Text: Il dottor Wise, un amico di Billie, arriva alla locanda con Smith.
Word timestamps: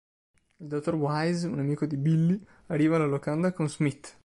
Il 0.57 0.65
dottor 0.65 0.95
Wise, 0.95 1.45
un 1.47 1.59
amico 1.59 1.85
di 1.85 1.95
Billie, 1.95 2.41
arriva 2.69 2.95
alla 2.95 3.05
locanda 3.05 3.53
con 3.53 3.69
Smith. 3.69 4.17